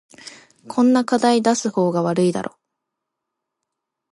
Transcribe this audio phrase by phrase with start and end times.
[0.67, 2.57] こんな課題出す方が悪いだろ